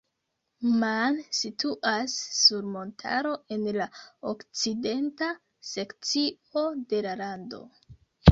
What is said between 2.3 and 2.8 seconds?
sur